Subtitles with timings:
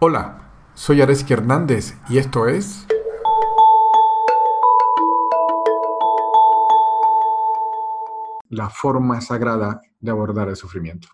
[0.00, 2.86] Hola, soy Areski Hernández y esto es...
[8.48, 11.08] La forma sagrada de abordar el sufrimiento.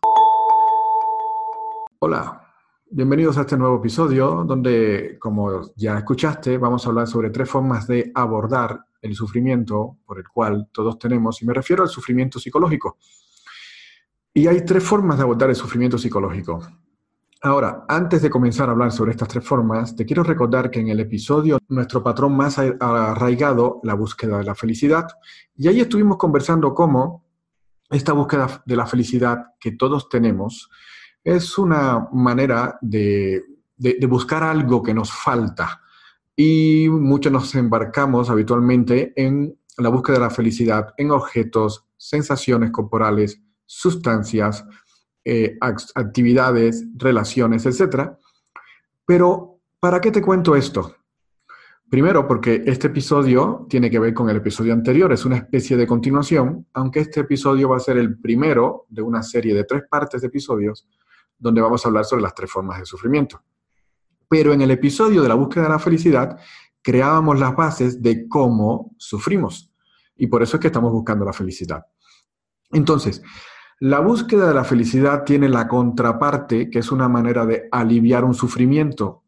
[2.01, 2.55] Hola,
[2.91, 7.87] bienvenidos a este nuevo episodio donde, como ya escuchaste, vamos a hablar sobre tres formas
[7.87, 12.99] de abordar el sufrimiento por el cual todos tenemos, y me refiero al sufrimiento psicológico.
[14.35, 16.61] Y hay tres formas de abordar el sufrimiento psicológico.
[17.45, 20.89] Ahora, antes de comenzar a hablar sobre estas tres formas, te quiero recordar que en
[20.89, 25.07] el episodio nuestro patrón más arraigado, la búsqueda de la felicidad,
[25.55, 27.23] y ahí estuvimos conversando cómo
[27.91, 30.71] esta búsqueda de la felicidad que todos tenemos
[31.23, 33.45] es una manera de,
[33.77, 35.83] de buscar algo que nos falta.
[36.35, 43.43] Y muchos nos embarcamos habitualmente en la búsqueda de la felicidad en objetos, sensaciones corporales,
[43.67, 44.65] sustancias,
[45.25, 48.11] eh, actividades, relaciones, etc.
[49.07, 50.97] Pero, ¿para qué te cuento esto?
[51.89, 55.87] Primero, porque este episodio tiene que ver con el episodio anterior, es una especie de
[55.87, 60.21] continuación, aunque este episodio va a ser el primero de una serie de tres partes
[60.21, 60.89] de episodios
[61.39, 63.43] donde vamos a hablar sobre las tres formas de sufrimiento.
[64.29, 66.39] Pero en el episodio de la búsqueda de la felicidad,
[66.83, 69.71] creábamos las bases de cómo sufrimos.
[70.17, 71.85] Y por eso es que estamos buscando la felicidad.
[72.71, 73.23] Entonces,
[73.81, 78.35] la búsqueda de la felicidad tiene la contraparte, que es una manera de aliviar un
[78.35, 79.25] sufrimiento,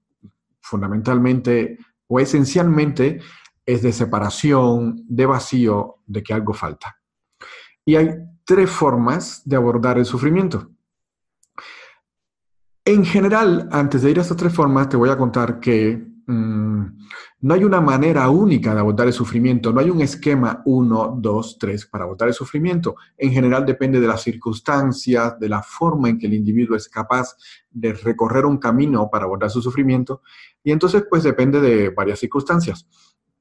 [0.60, 3.20] fundamentalmente o esencialmente
[3.64, 6.96] es de separación, de vacío, de que algo falta.
[7.84, 8.10] Y hay
[8.44, 10.70] tres formas de abordar el sufrimiento.
[12.84, 16.84] En general, antes de ir a estas tres formas, te voy a contar que mm,
[17.40, 21.58] no hay una manera única de abordar el sufrimiento, no hay un esquema 1, 2,
[21.58, 22.96] 3 para abordar el sufrimiento.
[23.16, 27.36] En general depende de las circunstancias, de la forma en que el individuo es capaz
[27.70, 30.22] de recorrer un camino para abordar su sufrimiento
[30.62, 32.86] y entonces pues depende de varias circunstancias.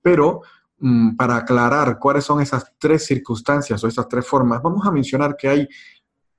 [0.02, 0.41] Pero
[0.78, 5.35] mm, para aclarar cuáles son esas tres circunstancias o esas tres formas, vamos a mencionar
[5.35, 5.68] que hay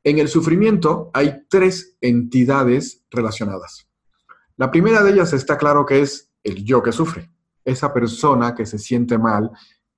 [0.06, 3.88] en el sufrimiento hay tres entidades relacionadas.
[4.56, 7.30] La primera de ellas está claro que es el yo que sufre
[7.66, 9.50] esa persona que se siente mal,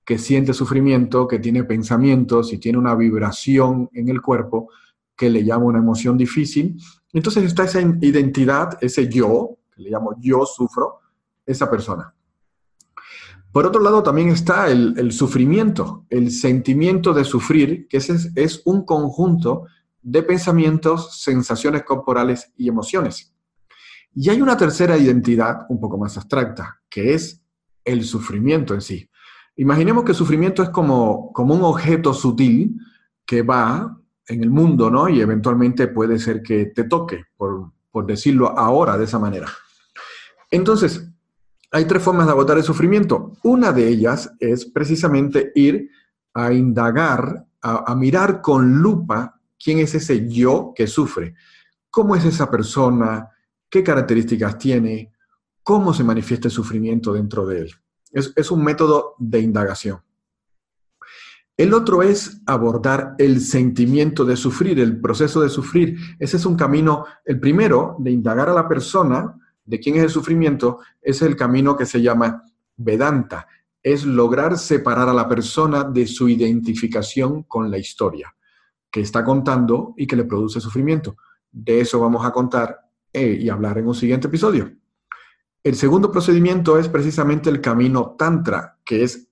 [0.05, 4.71] que siente sufrimiento, que tiene pensamientos y tiene una vibración en el cuerpo
[5.15, 6.81] que le llama una emoción difícil.
[7.13, 11.01] Entonces está esa identidad, ese yo, que le llamo yo sufro,
[11.45, 12.15] esa persona.
[13.53, 18.85] Por otro lado, también está el, sufrimiento, el sentimiento de sufrir, que es, es un
[18.85, 19.67] conjunto
[20.01, 23.35] de pensamientos, sensaciones corporales y emociones.
[24.15, 27.43] Y hay una tercera identidad, un poco más abstracta, que es
[27.85, 29.09] el sufrimiento en sí.
[29.57, 32.77] Imaginemos que el sufrimiento es como, como un objeto sutil
[33.27, 35.09] que va en el mundo, ¿no?
[35.09, 39.49] Y eventualmente puede ser que te toque, por, por decirlo ahora de esa manera.
[40.51, 41.11] Entonces,
[41.71, 43.33] hay tres formas de agotar el sufrimiento.
[43.43, 45.91] Una de ellas es precisamente ir
[46.35, 51.35] a indagar, a, a, mirar con lupa quién es ese yo que sufre,
[51.91, 53.29] cómo es esa persona,
[53.71, 55.13] qué características tiene,
[55.63, 57.75] cómo se manifiesta el sufrimiento dentro de él.
[58.11, 60.01] Es, un método de indagación.
[61.57, 65.99] El otro es abordar el sentimiento de sufrir, el proceso de sufrir.
[66.19, 69.35] Ese es un camino, el primero, de indagar a la persona
[69.65, 72.45] de quién es el sufrimiento, es el camino que se llama
[72.77, 73.47] Vedanta.
[73.83, 78.35] Es lograr separar a la persona de su identificación con la historia
[78.91, 81.17] que está contando y que le produce sufrimiento.
[81.51, 84.71] De eso vamos a contar eh, y hablar en un siguiente episodio.
[85.63, 89.29] El segundo procedimiento es precisamente el camino tantra, que es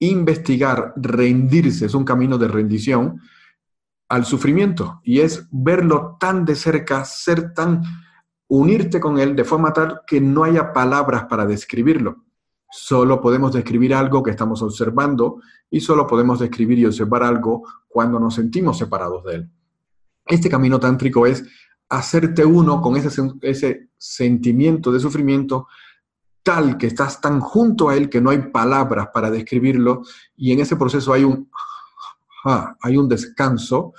[0.00, 3.20] investigar, rendirse, es un camino de rendición
[4.08, 7.82] al sufrimiento y es verlo tan de cerca, ser tan,
[8.48, 12.24] unirte con él de forma tal que no haya palabras para describirlo.
[12.70, 15.40] Solo podemos describir algo que estamos observando
[15.70, 19.50] y solo podemos describir y observar algo cuando nos sentimos separados de él.
[20.26, 21.44] Este camino tántrico es
[21.88, 25.68] hacerte uno con ese, ese sentimiento de sufrimiento
[26.42, 30.02] tal que estás tan junto a él que no hay palabras para describirlo
[30.36, 31.50] y en ese proceso hay un,
[32.80, 33.92] hay un descanso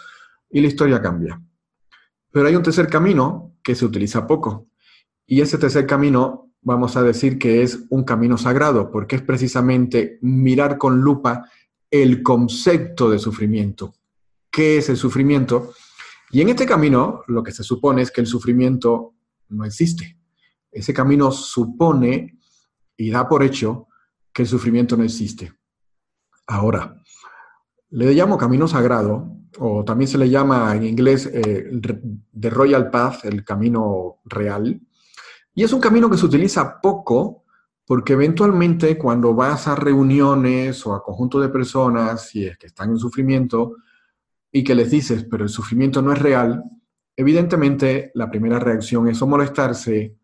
[0.49, 1.41] y la historia cambia.
[2.31, 4.67] Pero hay un tercer camino que se utiliza poco
[5.27, 10.17] y ese tercer camino vamos a decir que es un camino sagrado porque es precisamente
[10.21, 11.49] mirar con lupa
[11.91, 13.93] el concepto de sufrimiento.
[14.51, 15.73] ¿Qué es el sufrimiento?
[16.31, 19.15] Y en este camino lo que se supone es que el sufrimiento
[19.49, 20.17] no existe.
[20.71, 22.37] Ese camino supone
[22.95, 23.87] y da por hecho
[24.31, 25.51] que el sufrimiento no existe.
[26.47, 26.95] Ahora,
[27.91, 31.71] le llamo camino sagrado, o también se le llama en inglés eh,
[32.39, 34.81] The Royal Path, el camino real,
[35.55, 37.43] Y es un camino que se utiliza poco
[37.85, 42.91] porque eventualmente cuando vas a reuniones o a conjuntos de personas, si es que están
[42.91, 43.77] en sufrimiento,
[44.51, 46.63] y que les dices, pero el sufrimiento no es real,
[47.15, 50.15] evidentemente la primera reacción es o molestarse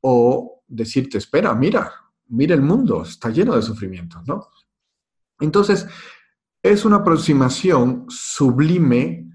[0.00, 1.92] o decirte, espera, mira,
[2.28, 4.46] mira el mundo, está lleno de sufrimiento, ¿no?
[5.40, 5.86] Entonces,
[6.62, 9.26] es una aproximación sublime,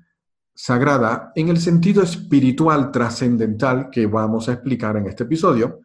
[0.53, 5.81] sagrada, en el sentido espiritual trascendental que vamos a explicar en este episodio,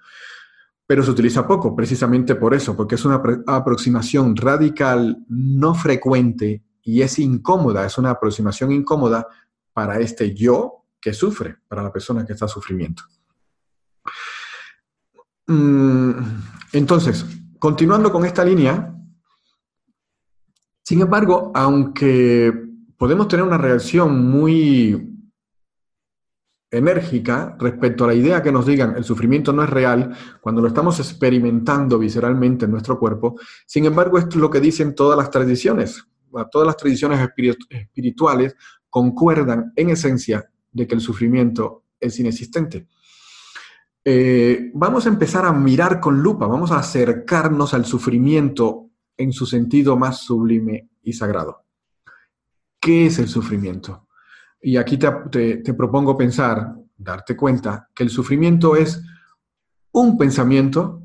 [0.86, 7.02] pero se utiliza poco, precisamente por eso, porque es una aproximación radical, no frecuente y
[7.02, 9.26] es incómoda, es una aproximación incómoda
[9.72, 13.02] para este yo que sufre, para la persona que está sufrimiento.
[15.46, 16.12] Mm,
[16.72, 17.24] entonces,
[17.58, 18.94] continuando con esta línea,
[20.82, 22.52] sin embargo, aunque
[22.96, 25.10] podemos tener una reacción muy
[26.70, 30.68] enérgica respecto a la idea que nos digan el sufrimiento no es real cuando lo
[30.68, 35.30] estamos experimentando visceralmente en nuestro cuerpo, sin embargo, esto es lo que dicen todas las
[35.30, 36.04] tradiciones.
[36.50, 37.20] Todas las tradiciones
[37.68, 38.56] espirituales
[38.88, 42.88] concuerdan en esencia de que el sufrimiento es inexistente.
[44.04, 49.44] Eh, vamos a empezar a mirar con lupa, vamos a acercarnos al sufrimiento en su
[49.44, 51.64] sentido más sublime y sagrado.
[52.80, 54.08] ¿Qué es el sufrimiento?
[54.62, 59.02] Y aquí te, propongo pensar, darte cuenta, que el sufrimiento es
[59.92, 61.02] un pensamiento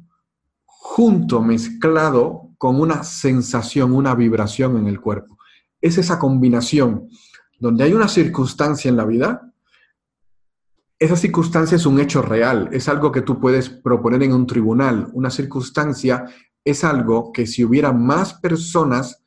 [0.63, 5.38] junto, mezclado con una sensación, una vibración en el cuerpo.
[5.81, 7.10] Es esa combinación
[7.60, 9.52] donde hay una circunstancia en la vida,
[10.98, 15.10] esa circunstancia es un hecho real, es algo que tú puedes proponer en un tribunal.
[15.13, 16.25] Una circunstancia
[16.63, 19.25] es algo que si hubiera más personas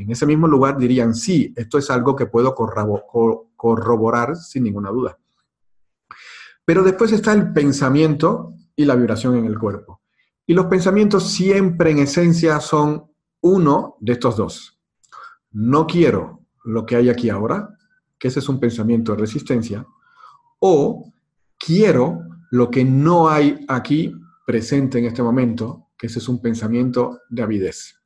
[0.00, 5.18] en ese mismo lugar dirían, sí, esto es algo que puedo corroborar sin ninguna duda.
[6.64, 9.99] Pero después está el pensamiento y la vibración en el cuerpo.
[10.50, 13.08] Y los pensamientos siempre en esencia son
[13.40, 14.80] uno de estos dos.
[15.52, 17.78] No quiero lo que hay aquí ahora,
[18.18, 19.86] que ese es un pensamiento de resistencia,
[20.58, 21.12] o
[21.56, 24.12] quiero lo que no hay aquí
[24.44, 28.02] presente en este momento, que ese es un pensamiento de avidez.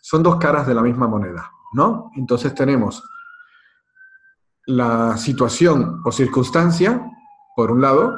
[0.00, 2.10] Son dos caras de la misma moneda, ¿no?
[2.16, 3.02] Entonces tenemos
[4.64, 7.06] la situación o circunstancia,
[7.54, 8.16] por un lado,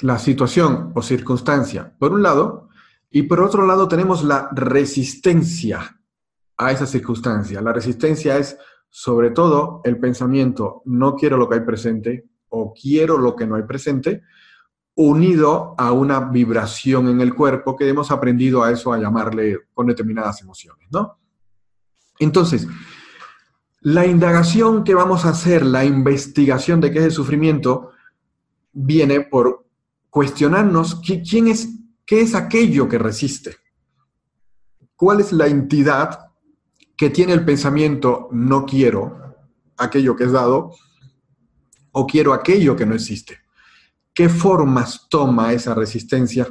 [0.00, 2.68] la situación o circunstancia, por un lado,
[3.10, 6.00] y por otro lado tenemos la resistencia
[6.56, 7.60] a esa circunstancia.
[7.60, 8.56] La resistencia es
[8.88, 13.56] sobre todo el pensamiento, no quiero lo que hay presente, o quiero lo que no
[13.56, 14.22] hay presente,
[14.94, 19.86] unido a una vibración en el cuerpo que hemos aprendido a eso a llamarle con
[19.86, 21.18] determinadas emociones, ¿no?
[22.18, 22.68] Entonces,
[23.80, 27.92] la indagación que vamos a hacer, la investigación de qué es el sufrimiento,
[28.72, 29.61] viene por
[30.12, 31.70] cuestionarnos quién es,
[32.04, 33.56] qué es aquello que resiste.
[34.94, 36.32] ¿Cuál es la entidad
[36.96, 39.34] que tiene el pensamiento no quiero
[39.76, 40.70] aquello que es dado
[41.92, 43.38] o quiero aquello que no existe.
[44.14, 46.46] ¿Qué formas toma esa resistencia?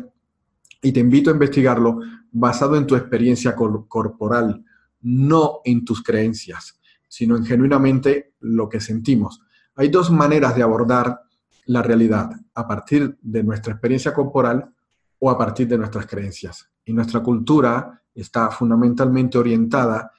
[0.82, 2.00] Y te invito a investigarlo
[2.32, 4.66] basado en tu experiencia corporal,
[5.02, 9.42] no en tus creencias, sino en genuinamente lo que sentimos.
[9.76, 11.22] Hay dos maneras de abordar
[11.72, 14.74] la realidad, a partir de nuestra experiencia corporal
[15.20, 16.70] o a partir de nuestras creencias.
[16.84, 20.12] Y nuestra cultura está fundamentalmente orientada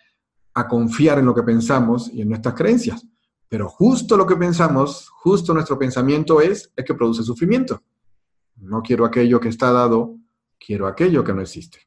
[0.54, 3.06] a confiar en lo que pensamos y en nuestras creencias.
[3.50, 7.82] Pero justo lo que pensamos, justo nuestro pensamiento es, es que produce sufrimiento.
[8.56, 10.16] No quiero aquello que está dado,
[10.58, 11.80] quiero aquello que no existe.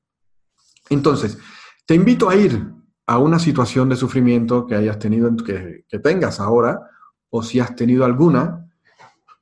[0.92, 1.40] Entonces,
[1.88, 2.72] te invito a ir
[3.08, 6.80] a una situación de sufrimiento que hayas tenido, que, que tengas ahora,
[7.32, 8.65] o si has tenido alguna,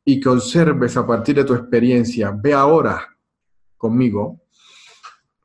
[0.05, 3.07] y que observes a partir de tu experiencia, ve ahora
[3.77, 4.41] conmigo,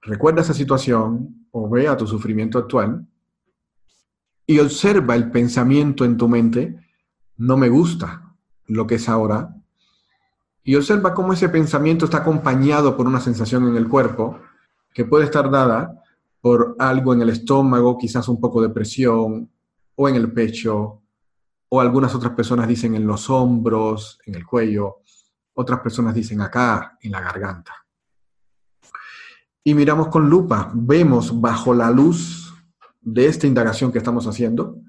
[0.03, 3.07] recuerda esa situación o ve a tu sufrimiento actual
[4.47, 6.81] y observa el pensamiento en tu mente,
[7.37, 8.35] no me gusta
[8.67, 9.55] lo que es ahora,
[10.65, 14.39] y observa cómo ese pensamiento está acompañado por una sensación en el cuerpo,
[14.93, 16.03] que puede estar dada
[16.41, 19.51] por algo en el estómago, quizás un poco de presión,
[19.95, 21.03] o en el pecho,
[21.71, 24.99] o algunas otras personas dicen en los hombros, en el cuello,
[25.55, 27.75] otras personas dicen acá, en la garganta.
[29.65, 32.55] Y miramos con lupa, vemos bajo la luz
[33.01, 34.81] de esta indagación que estamos haciendo,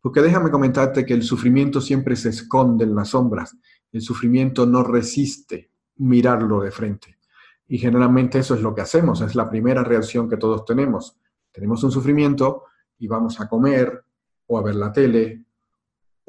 [0.00, 3.56] porque déjame comentarte que el sufrimiento siempre se esconde en las sombras,
[3.92, 7.18] el sufrimiento no resiste mirarlo de frente.
[7.66, 11.16] Y generalmente eso es lo que hacemos, es la primera reacción que todos tenemos.
[11.52, 12.64] Tenemos un sufrimiento
[12.98, 14.04] y vamos a comer
[14.46, 15.44] o a ver la tele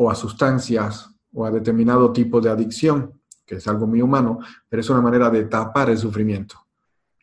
[0.01, 4.81] o a sustancias o a determinado tipo de adicción, que es algo muy humano, pero
[4.81, 6.55] es una manera de tapar el sufrimiento.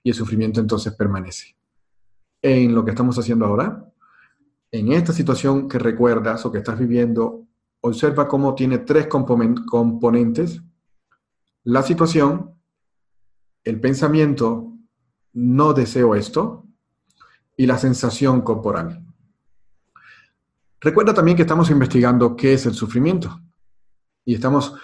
[0.04, 1.56] Y el sufrimiento entonces permanece.
[2.40, 3.84] En lo que estamos haciendo ahora,
[4.70, 7.48] en esta situación que recuerdas o que estás viviendo,
[7.80, 10.62] observa cómo tiene tres componentes.
[11.64, 12.54] La situación,
[13.64, 14.72] el pensamiento,
[15.32, 16.64] no deseo esto,
[17.56, 19.04] y la sensación corporal.
[20.80, 23.40] Recuerda también que estamos investigando qué es el sufrimiento.
[24.24, 24.74] Y estamos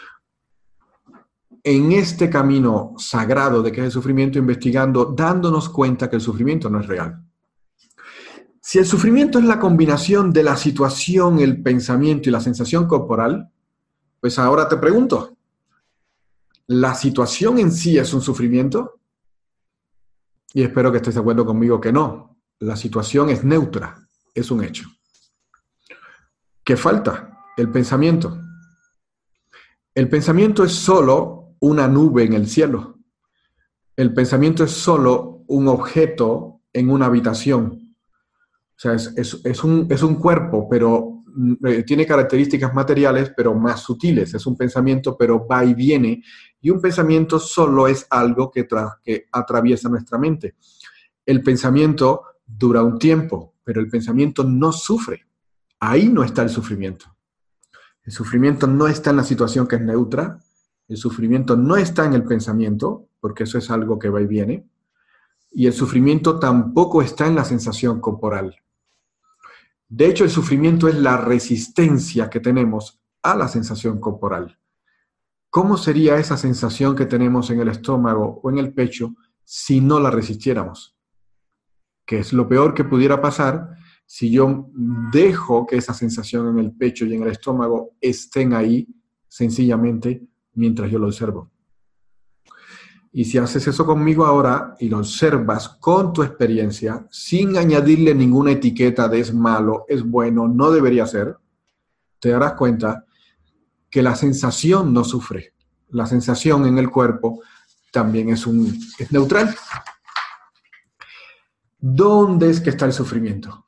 [1.62, 6.68] en este camino sagrado de qué es el sufrimiento, investigando, dándonos cuenta que el sufrimiento
[6.68, 7.24] no es real.
[8.60, 13.50] Si el sufrimiento es la combinación de la situación, el pensamiento y la sensación corporal,
[14.20, 15.36] pues ahora te pregunto,
[16.66, 19.00] ¿la situación en sí es un sufrimiento?
[20.54, 22.38] Y espero que estés de acuerdo conmigo que no.
[22.60, 24.88] La situación es neutra, es un hecho.
[26.64, 27.38] ¿Qué falta?
[27.56, 28.40] El pensamiento.
[29.94, 32.98] El pensamiento es solo una nube en el cielo.
[33.96, 37.84] El pensamiento es solo un objeto en una habitación
[38.76, 43.80] o sea, es, un, es un cuerpo, pero mm, eh, tiene características materiales, pero más
[43.80, 44.34] sutiles.
[44.34, 46.22] Es un pensamiento, pero va y viene.
[46.60, 48.66] Y un pensamiento solo es algo que,
[49.02, 50.56] que atraviesa nuestra mente.
[51.24, 55.24] El pensamiento dura un tiempo, pero el pensamiento no sufre.
[55.86, 57.14] Ahí no está el sufrimiento.
[58.04, 60.38] El sufrimiento no está en la situación que es neutra.
[60.88, 64.66] El sufrimiento no está en el pensamiento, porque eso es algo que va y viene.
[65.50, 68.56] Y el sufrimiento tampoco está en la sensación corporal.
[69.86, 74.58] De hecho, el sufrimiento es la resistencia que tenemos a la sensación corporal.
[75.50, 79.14] ¿Cómo sería esa sensación que tenemos en el estómago o en el pecho
[79.44, 80.96] si no la resistiéramos?
[82.06, 84.68] Que es lo peor que pudiera pasar si yo
[85.12, 88.86] dejo que esa sensación en el pecho y en el estómago estén ahí
[89.28, 90.22] sencillamente
[90.54, 91.50] mientras yo lo observo.
[93.16, 98.50] Y si haces eso conmigo ahora y lo observas con tu experiencia, sin añadirle ninguna
[98.50, 101.36] etiqueta de es malo, es bueno, no debería ser,
[102.18, 103.04] te darás cuenta
[103.88, 105.54] que la sensación no sufre.
[105.90, 107.40] La sensación en el cuerpo
[107.92, 109.54] también es, un, es neutral.
[111.78, 113.63] ¿Dónde es que está el sufrimiento?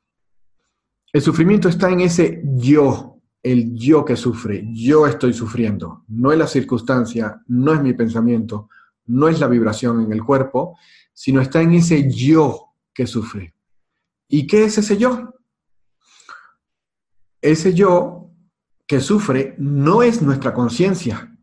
[1.17, 4.63] El sufrimiento está en ese yo, el yo que sufre.
[4.71, 6.03] Yo estoy sufriendo.
[6.09, 8.69] No es la circunstancia, no es mi pensamiento,
[9.07, 10.77] no es la vibración en el cuerpo,
[11.11, 13.55] sino está en ese yo que sufre.
[14.27, 15.33] ¿Y qué es ese yo?
[17.41, 18.29] Ese yo
[18.85, 21.35] que sufre no es nuestra conciencia.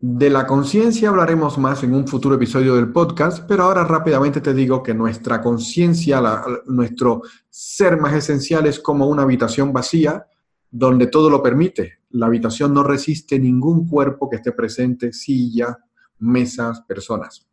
[0.00, 4.54] De la conciencia hablaremos más en un futuro episodio del podcast, pero ahora rápidamente te
[4.54, 6.22] digo que nuestra conciencia,
[6.66, 10.24] nuestro ser más esencial es como una habitación vacía
[10.70, 11.98] donde todo lo permite.
[12.10, 15.76] La habitación no resiste ningún cuerpo que esté presente, silla,
[16.20, 17.48] mesas, personas.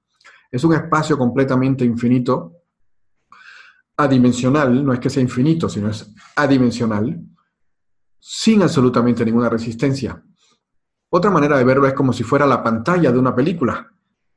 [0.52, 2.62] Es un espacio completamente infinito,
[3.98, 7.20] adimensional, no es que sea infinito, sino es adimensional,
[8.20, 10.24] sin absolutamente ninguna resistencia.
[11.18, 13.90] Otra manera de verlo es como si fuera la pantalla de una película.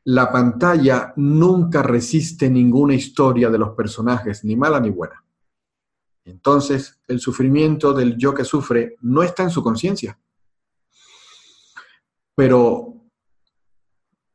[0.04, 5.24] La pantalla nunca resiste ninguna historia de los personajes, ni mala ni buena.
[6.24, 10.20] Entonces, el sufrimiento del yo que sufre no está en su conciencia.
[12.36, 12.94] Pero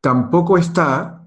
[0.02, 1.26] tampoco está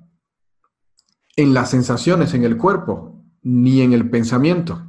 [1.34, 4.86] en las sensaciones en el cuerpo, ni en el pensamiento.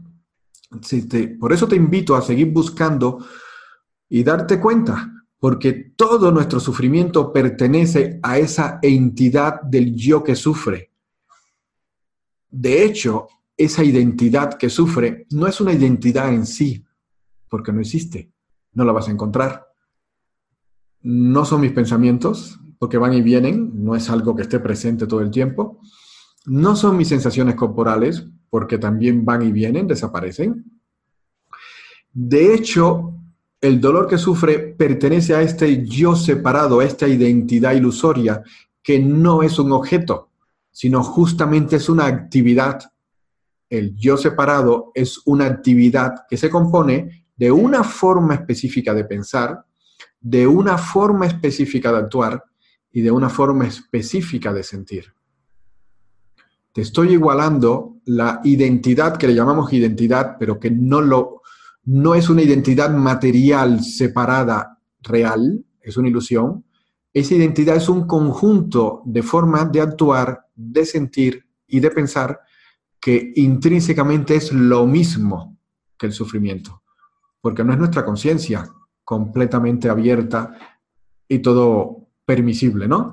[1.40, 3.26] por eso te invito a seguir buscando
[4.10, 10.92] y darte cuenta, porque todo nuestro sufrimiento pertenece a esa entidad del yo que sufre.
[12.50, 16.84] De hecho, esa identidad que sufre no es una identidad en sí,
[17.50, 18.32] porque no existe,
[18.74, 19.68] no la vas a encontrar.
[21.02, 25.22] No son mis pensamientos, porque van y vienen, no es algo que esté presente todo
[25.22, 25.80] el tiempo.
[26.46, 30.66] No son mis sensaciones corporales, porque también van y vienen, desaparecen.
[32.14, 33.14] De hecho,
[33.62, 38.44] el dolor que sufre pertenece a este yo separado, a esta identidad ilusoria,
[38.84, 40.30] que no es un objeto,
[40.72, 42.80] sino justamente es una actividad.
[43.70, 49.66] El yo separado es una actividad que se compone de una forma específica de pensar,
[50.20, 52.44] de una forma específica de actuar
[52.92, 55.14] y de una forma específica de sentir.
[56.74, 61.37] Te estoy igualando la identidad que le llamamos identidad, pero que no, lo,
[61.88, 66.66] no es una identidad material separada real, es una ilusión.
[67.14, 72.42] Esa identidad es un conjunto de formas de actuar, de sentir y de pensar
[73.00, 75.58] que intrínsecamente es lo mismo
[75.98, 76.84] que el sufrimiento,
[77.40, 78.70] porque no es nuestra conciencia,
[79.06, 80.58] completamente abierta
[81.26, 83.12] y todo permisible, ¿no?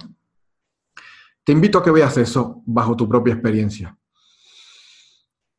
[1.44, 3.96] Te invito a que veas eso bajo tu propia experiencia.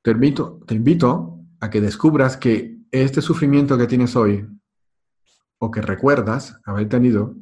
[0.01, 4.47] Te invito, te invito a que descubras que este sufrimiento que tienes hoy,
[5.59, 7.35] o que recuerdas haber tenido,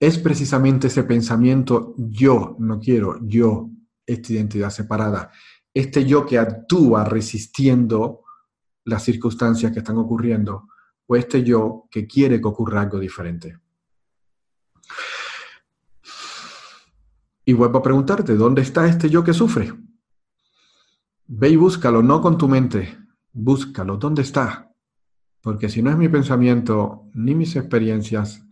[0.00, 3.70] es precisamente ese pensamiento yo no quiero, yo,
[4.06, 5.30] esta identidad separada,
[5.74, 8.22] este yo que actúa resistiendo
[8.84, 10.68] las circunstancias que están ocurriendo,
[11.06, 13.58] o este yo que quiere que ocurra algo diferente.
[17.44, 19.72] Y vuelvo a preguntarte, ¿dónde está este yo que sufre?
[21.26, 22.98] Ve y búscalo, no con tu mente,
[23.38, 24.74] búscalo, ¿dónde está?
[25.40, 28.44] Porque si no es mi pensamiento ni mis experiencias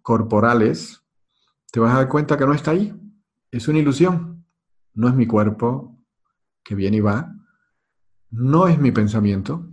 [0.00, 1.02] corporales,
[1.70, 2.94] te vas a dar cuenta que no está ahí.
[3.50, 4.46] Es una ilusión.
[4.94, 5.98] No es mi cuerpo,
[6.64, 7.34] que viene y va.
[8.30, 9.68] No es mi pensamiento,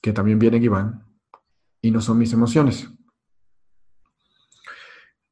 [0.00, 1.04] que también vienen y van.
[1.82, 2.88] Y no son mis emociones.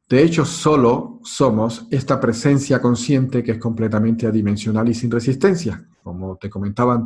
[0.09, 6.37] De hecho, solo somos esta presencia consciente que es completamente adimensional y sin resistencia, como
[6.37, 7.05] te comentaba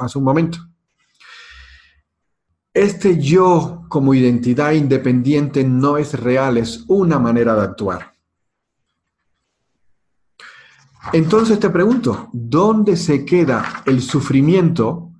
[0.00, 0.58] hace un momento.
[2.74, 8.14] Este yo como identidad independiente no es real, es una manera de actuar.
[11.12, 15.12] Entonces te pregunto, ¿dónde se queda el sufrimiento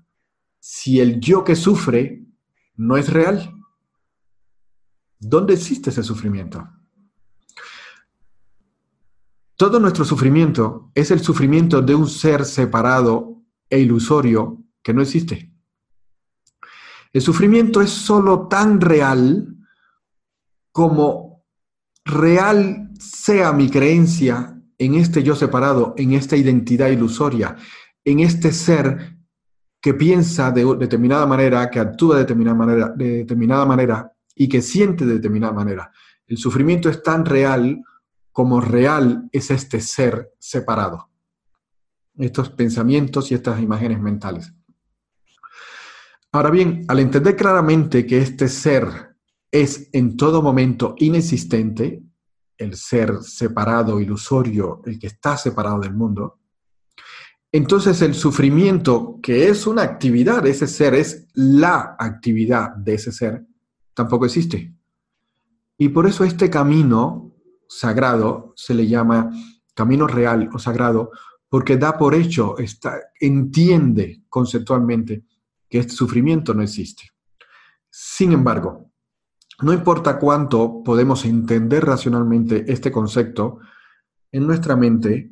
[0.59, 2.25] si el yo que sufre
[2.75, 3.55] no es real?
[5.21, 6.69] ¿Dónde existe ese sufrimiento?
[9.63, 15.53] Todo nuestro sufrimiento es el sufrimiento de un ser separado e ilusorio que no existe.
[17.13, 19.55] El sufrimiento es solo tan real
[20.73, 21.45] como
[22.05, 27.55] real sea mi creencia en este yo separado, en esta identidad ilusoria,
[28.05, 29.17] en este ser
[29.81, 34.61] que piensa de determinada manera, que actúa de determinada manera, de determinada manera y que
[34.61, 35.93] siente de determinada manera.
[36.27, 37.81] El sufrimiento es tan real
[38.33, 41.11] como real es este ser separado.
[42.17, 44.53] Estos pensamientos y estas imágenes mentales.
[46.33, 49.17] Ahora bien, al entender claramente que este ser
[49.51, 52.03] es en todo momento inexistente,
[52.57, 56.39] el ser separado, ilusorio, el que está separado del mundo,
[57.55, 63.13] entonces el sufrimiento, que es una actividad de ese ser, es la actividad de ese
[63.13, 63.45] ser,
[63.93, 64.75] tampoco existe.
[65.77, 67.32] Y por eso este camino
[67.79, 69.31] sagrado se le llama
[69.75, 71.11] camino real o sagrado
[71.49, 75.25] porque da por hecho, está, entiende conceptualmente
[75.69, 77.11] que este sufrimiento no existe.
[77.91, 78.91] Sin embargo,
[79.61, 83.59] no importa cuánto podemos entender racionalmente este concepto,
[84.31, 85.31] en nuestra mente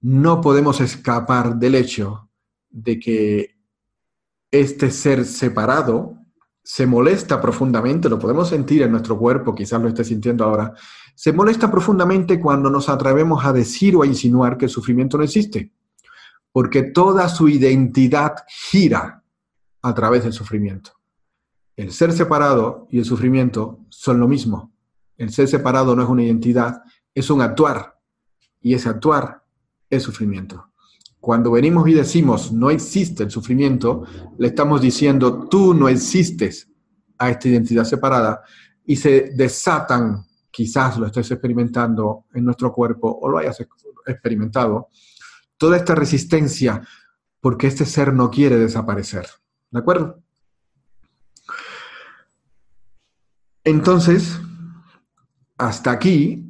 [0.00, 2.28] no podemos escapar del hecho
[2.68, 3.56] de que
[4.50, 6.18] este ser separado
[6.64, 10.74] se molesta profundamente, lo podemos sentir en nuestro cuerpo, quizás lo esté sintiendo ahora,
[11.14, 15.24] se molesta profundamente cuando nos atrevemos a decir o a insinuar que el sufrimiento no
[15.24, 15.72] existe,
[16.50, 19.22] porque toda su identidad gira
[19.82, 20.92] a través del sufrimiento.
[21.76, 24.72] El ser separado y el sufrimiento son lo mismo.
[25.16, 26.82] El ser separado no es una identidad,
[27.14, 27.98] es un actuar,
[28.60, 29.44] y ese actuar
[29.90, 30.68] es sufrimiento.
[31.20, 34.04] Cuando venimos y decimos no existe el sufrimiento,
[34.38, 36.68] le estamos diciendo tú no existes
[37.18, 38.42] a esta identidad separada
[38.84, 43.66] y se desatan quizás lo estés experimentando en nuestro cuerpo o lo hayas
[44.06, 44.88] experimentado,
[45.56, 46.82] toda esta resistencia
[47.40, 49.26] porque este ser no quiere desaparecer.
[49.70, 50.22] ¿De acuerdo?
[53.64, 54.38] Entonces,
[55.56, 56.44] hasta aquí,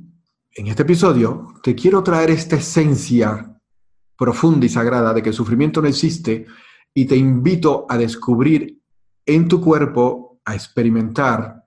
[0.54, 3.60] en este episodio, te quiero traer esta esencia
[4.16, 6.46] profunda y sagrada de que el sufrimiento no existe
[6.94, 8.80] y te invito a descubrir
[9.24, 11.61] en tu cuerpo, a experimentar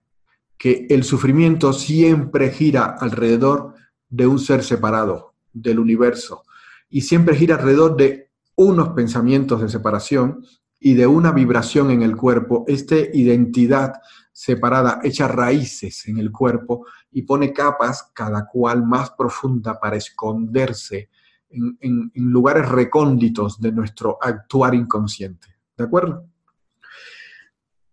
[0.57, 3.75] que el sufrimiento siempre gira alrededor
[4.09, 6.43] de un ser separado del universo
[6.89, 10.45] y siempre gira alrededor de unos pensamientos de separación
[10.79, 13.93] y de una vibración en el cuerpo, esta identidad
[14.31, 21.09] separada echa raíces en el cuerpo y pone capas cada cual más profunda para esconderse
[21.49, 25.47] en, lugares recónditos de nuestro actuar inconsciente.
[25.77, 26.27] ¿De acuerdo?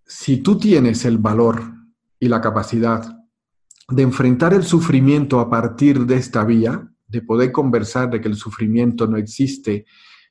[0.05, 1.62] Si tú tienes el valor
[2.22, 3.18] y la capacidad
[3.88, 8.37] de enfrentar el sufrimiento a partir de esta vía, de poder conversar de que el
[8.37, 9.87] sufrimiento no existe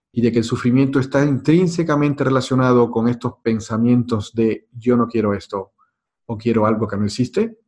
[0.10, 5.34] y de que el sufrimiento está intrínsecamente relacionado con estos pensamientos de yo no quiero
[5.34, 5.74] esto
[6.28, 7.60] o quiero algo que no existe,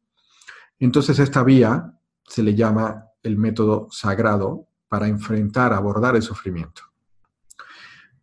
[0.80, 1.94] entonces esta vía
[2.26, 6.84] se le llama el método sagrado para enfrentar, abordar el sufrimiento.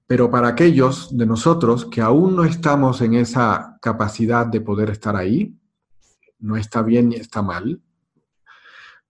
[0.07, 5.15] Pero para aquellos de nosotros que aún no estamos en esa capacidad de poder estar
[5.15, 5.60] ahí,
[6.41, 7.81] no está bien ni está mal,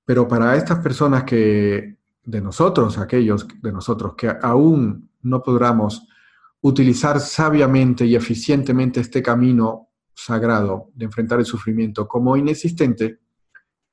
[0.04, 6.06] pero para estas personas que, de nosotros, aquellos de nosotros que aún no podamos
[6.62, 13.20] utilizar sabiamente y eficientemente este camino sagrado de enfrentar el sufrimiento como inexistente,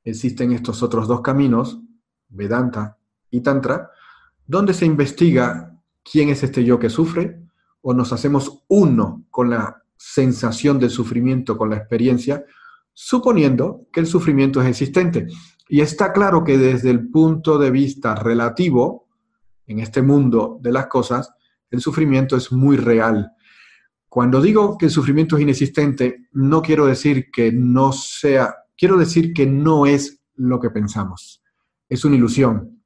[0.03, 1.79] existen estos otros dos caminos,
[2.29, 2.97] Vedanta
[3.29, 3.91] y Tantra,
[4.45, 7.41] donde se investiga quién es este yo que sufre
[7.81, 12.43] o nos hacemos uno con la sensación del sufrimiento, con la experiencia,
[12.99, 15.27] suponiendo que el sufrimiento es existente.
[15.69, 19.07] Y está claro que desde el punto de vista relativo,
[19.67, 21.31] en este mundo de las cosas,
[21.69, 23.33] el sufrimiento es muy real.
[24.09, 29.31] Cuando digo que el sufrimiento es inexistente, no quiero decir que no sea, quiero decir
[29.31, 31.43] que no es lo que pensamos.
[31.87, 32.81] Es una ilusión.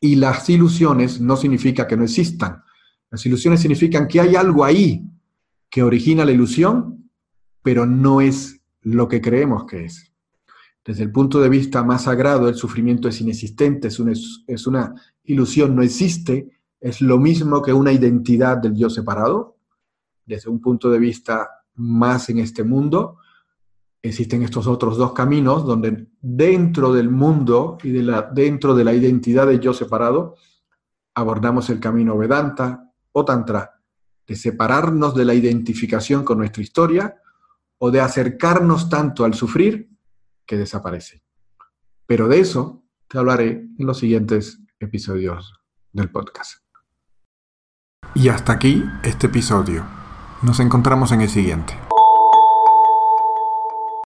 [0.00, 2.62] Y las ilusiones no significa que no existan.
[3.10, 5.02] Las ilusiones significan que hay algo ahí
[5.68, 7.10] que origina la ilusión,
[7.62, 10.12] pero no es lo que creemos que es.
[10.84, 14.12] Desde el punto de vista más sagrado, el sufrimiento es inexistente, es una,
[14.46, 14.94] es una
[15.24, 19.56] ilusión, no existe, es lo mismo que una identidad del yo separado.
[20.26, 23.18] Desde un punto de vista más en este mundo,
[24.02, 28.92] existen estos otros dos caminos donde dentro del mundo y de la, dentro de la
[28.92, 30.36] identidad del yo separado,
[31.14, 33.80] abordamos el camino Vedanta o Tantra,
[34.26, 37.16] de separarnos de la identificación con nuestra historia
[37.78, 39.90] o de acercarnos tanto al sufrir
[40.46, 41.22] que desaparece.
[42.06, 45.54] Pero de eso te hablaré en los siguientes episodios
[45.92, 46.62] del podcast.
[48.14, 49.84] Y hasta aquí este episodio.
[50.42, 51.83] Nos encontramos en el siguiente.